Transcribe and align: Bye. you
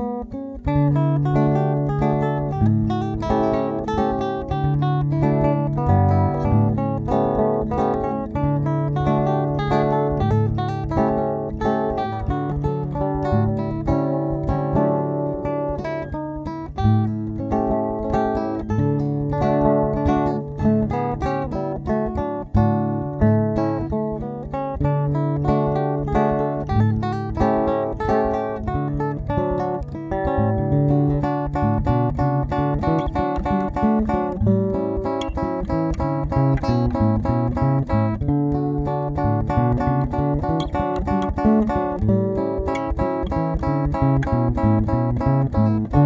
Bye. 0.00 0.69
you 45.52 45.99